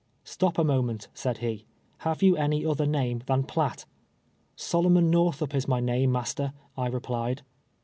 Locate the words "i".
6.75-6.87